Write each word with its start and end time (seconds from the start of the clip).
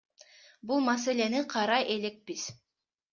Бул 0.69 0.79
маселени 0.85 1.41
карай 1.51 1.85
элекпиз. 1.97 2.47